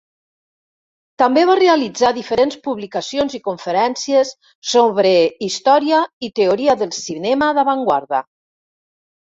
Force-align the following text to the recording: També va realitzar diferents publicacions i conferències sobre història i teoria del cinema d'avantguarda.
També 1.21 1.43
va 1.49 1.57
realitzar 1.59 2.11
diferents 2.15 2.57
publicacions 2.69 3.37
i 3.39 3.41
conferències 3.49 4.33
sobre 4.73 5.13
història 5.51 6.03
i 6.31 6.35
teoria 6.43 6.79
del 6.83 6.99
cinema 7.03 7.55
d'avantguarda. 7.61 8.27